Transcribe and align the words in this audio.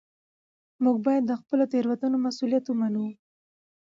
موږ 0.83 0.97
باید 1.05 1.23
د 1.27 1.31
خپلو 1.41 1.63
تېروتنو 1.71 2.17
مسوولیت 2.25 2.65
ومنو 2.67 3.05